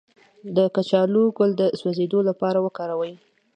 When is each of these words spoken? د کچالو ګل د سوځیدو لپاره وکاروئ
د 0.55 0.57
کچالو 0.75 1.23
ګل 1.37 1.51
د 1.59 1.61
سوځیدو 1.79 2.19
لپاره 2.29 2.57
وکاروئ 2.65 3.13